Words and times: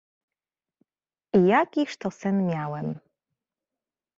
"I 1.33 1.39
jakiż 1.47 1.97
to 1.97 2.11
sen 2.11 2.45
miałem?" 2.47 2.99